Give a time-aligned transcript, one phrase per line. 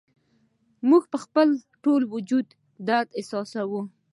[0.89, 1.47] موږ په خپل
[1.83, 2.47] ټول وجود
[2.87, 3.81] درد احساسوو